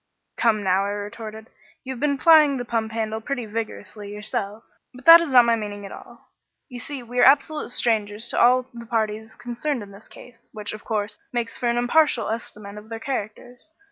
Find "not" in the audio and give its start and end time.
5.31-5.45